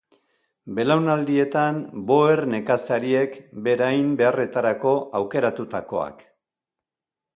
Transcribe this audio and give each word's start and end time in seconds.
Belaunaldietan 0.77 1.77
Boer 2.11 2.41
nekazariek 2.53 3.37
berain 3.67 4.09
beharretarako 4.23 4.95
aukeratutakoak. 5.21 6.27